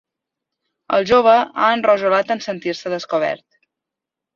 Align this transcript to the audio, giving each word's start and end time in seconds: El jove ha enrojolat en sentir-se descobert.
El 0.99 1.05
jove 1.11 1.35
ha 1.65 1.69
enrojolat 1.75 2.37
en 2.39 2.45
sentir-se 2.49 2.97
descobert. 2.99 3.51